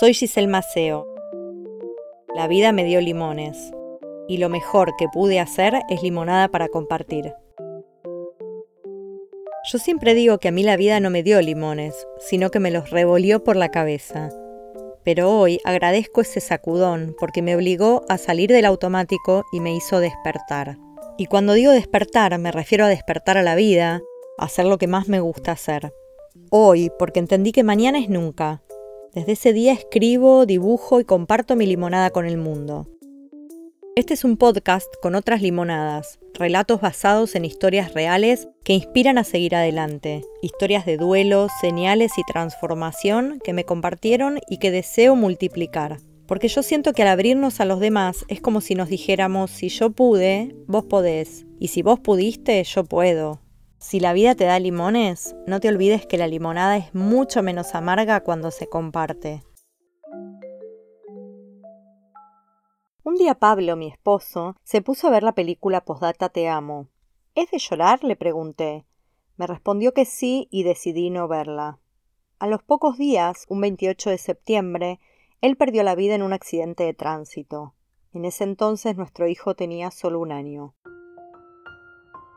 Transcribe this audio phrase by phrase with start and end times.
[0.00, 1.06] Soy Giselle Maceo.
[2.34, 3.56] La vida me dio limones
[4.26, 7.32] y lo mejor que pude hacer es limonada para compartir.
[9.70, 12.72] Yo siempre digo que a mí la vida no me dio limones, sino que me
[12.72, 14.30] los revolvió por la cabeza.
[15.04, 20.00] Pero hoy agradezco ese sacudón porque me obligó a salir del automático y me hizo
[20.00, 20.76] despertar.
[21.18, 24.02] Y cuando digo despertar me refiero a despertar a la vida,
[24.38, 25.94] a hacer lo que más me gusta hacer.
[26.50, 28.63] Hoy, porque entendí que mañana es nunca,
[29.14, 32.88] desde ese día escribo, dibujo y comparto mi limonada con el mundo.
[33.94, 39.24] Este es un podcast con otras limonadas, relatos basados en historias reales que inspiran a
[39.24, 45.98] seguir adelante, historias de duelo, señales y transformación que me compartieron y que deseo multiplicar.
[46.26, 49.68] Porque yo siento que al abrirnos a los demás es como si nos dijéramos, si
[49.68, 53.43] yo pude, vos podés, y si vos pudiste, yo puedo.
[53.86, 57.74] Si la vida te da limones, no te olvides que la limonada es mucho menos
[57.74, 59.42] amarga cuando se comparte.
[63.02, 66.88] Un día Pablo, mi esposo, se puso a ver la película Postdata Te Amo.
[67.34, 68.02] ¿Es de llorar?
[68.04, 68.86] le pregunté.
[69.36, 71.78] Me respondió que sí y decidí no verla.
[72.38, 74.98] A los pocos días, un 28 de septiembre,
[75.42, 77.74] él perdió la vida en un accidente de tránsito.
[78.14, 80.74] En ese entonces nuestro hijo tenía solo un año.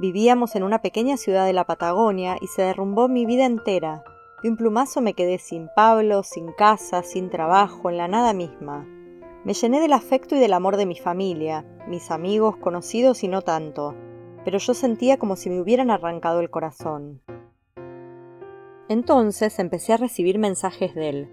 [0.00, 4.02] Vivíamos en una pequeña ciudad de la Patagonia y se derrumbó mi vida entera.
[4.42, 8.86] De un plumazo me quedé sin Pablo, sin casa, sin trabajo, en la nada misma.
[9.44, 13.42] Me llené del afecto y del amor de mi familia, mis amigos, conocidos y no
[13.42, 13.94] tanto,
[14.42, 17.20] pero yo sentía como si me hubieran arrancado el corazón.
[18.88, 21.30] Entonces empecé a recibir mensajes de él,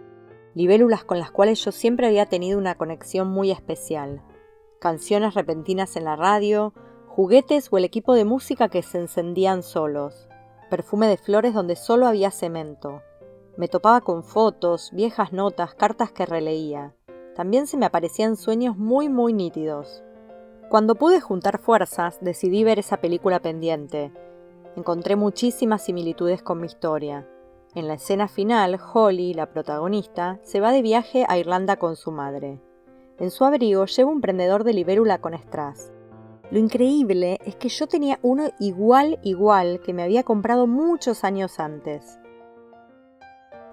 [0.55, 4.23] libélulas con las cuales yo siempre había tenido una conexión muy especial,
[4.81, 6.73] canciones repentinas en la radio,
[7.17, 10.29] juguetes o el equipo de música que se encendían solos,
[10.69, 13.01] perfume de flores donde solo había cemento.
[13.57, 16.93] Me topaba con fotos, viejas notas, cartas que releía.
[17.35, 20.03] También se me aparecían sueños muy muy nítidos.
[20.69, 24.11] Cuando pude juntar fuerzas, decidí ver esa película pendiente.
[24.75, 27.27] Encontré muchísimas similitudes con mi historia.
[27.73, 32.11] En la escena final, Holly, la protagonista, se va de viaje a Irlanda con su
[32.11, 32.61] madre.
[33.17, 35.91] En su abrigo lleva un prendedor de libélula con strass.
[36.49, 41.59] Lo increíble es que yo tenía uno igual igual que me había comprado muchos años
[41.59, 42.19] antes.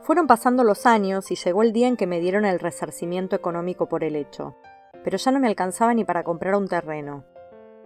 [0.03, 3.89] Fueron pasando los años y llegó el día en que me dieron el resarcimiento económico
[3.89, 4.57] por el hecho,
[5.05, 7.25] pero ya no me alcanzaba ni para comprar un terreno.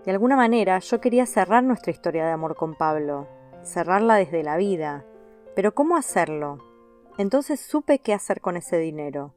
[0.07, 3.29] De alguna manera yo quería cerrar nuestra historia de amor con Pablo,
[3.63, 5.05] cerrarla desde la vida,
[5.55, 6.59] pero ¿cómo hacerlo?
[7.19, 9.35] Entonces supe qué hacer con ese dinero.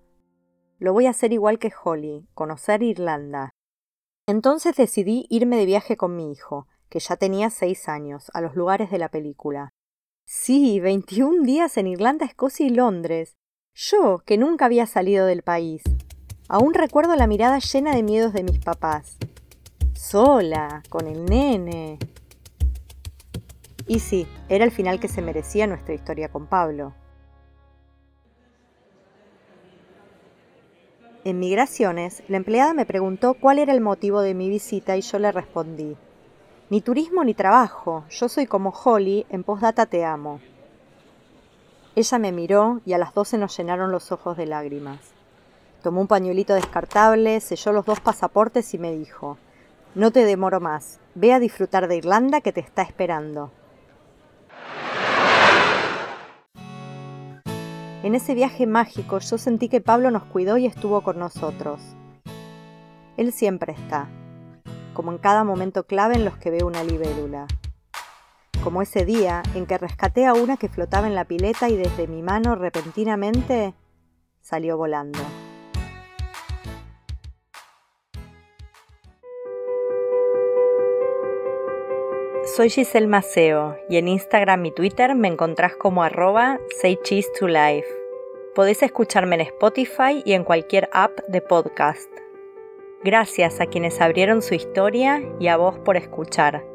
[0.80, 3.54] Lo voy a hacer igual que Holly, conocer Irlanda,
[4.28, 8.56] entonces decidí irme de viaje con mi hijo, que ya tenía seis años, a los
[8.56, 9.74] lugares de la película.
[10.26, 13.36] Sí, 21 días en Irlanda, Escocia y Londres.
[13.74, 15.82] Yo, que nunca había salido del país.
[16.48, 19.18] Aún recuerdo la mirada llena de miedos de mis papás.
[19.94, 21.98] Sola, con el nene.
[23.88, 26.94] Y sí, era el final que se merecía nuestra historia con Pablo.
[31.24, 35.20] En Migraciones, la empleada me preguntó cuál era el motivo de mi visita y yo
[35.20, 35.96] le respondí,
[36.72, 40.40] ni turismo ni trabajo, yo soy como Holly, en postdata te amo.
[41.96, 45.00] Ella me miró y a las doce nos llenaron los ojos de lágrimas.
[45.84, 49.38] Tomó un pañuelito descartable, selló los dos pasaportes y me dijo,
[49.94, 53.52] no te demoro más, ve a disfrutar de Irlanda que te está esperando.
[58.04, 61.82] En ese viaje mágico yo sentí que Pablo nos cuidó y estuvo con nosotros.
[63.16, 64.10] Él siempre está,
[64.96, 67.46] como en cada momento clave en los que veo una libélula.
[68.64, 72.08] Como ese día en que rescaté a una que flotaba en la pileta y desde
[72.08, 73.76] mi mano repentinamente
[74.42, 75.20] salió volando.
[82.44, 87.47] Soy Giselle Maceo y en Instagram y Twitter me encontrás como arroba say cheese to
[87.47, 87.88] life.
[88.55, 92.09] Podés escucharme en Spotify y en cualquier app de podcast.
[93.03, 96.66] Gracias a quienes abrieron su historia y a vos por escuchar.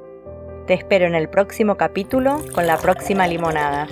[0.68, 3.88] Te espero en el próximo capítulo con la próxima limonada.